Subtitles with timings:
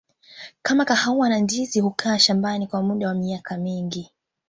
[0.61, 4.11] kama kahawa na ndizi hukaa shambani kwa muda wa miaka mingi